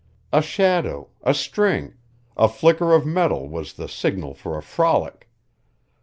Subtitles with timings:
[0.33, 1.93] A shadow, a string,
[2.35, 5.29] a flicker of metal was the signal for a frolic.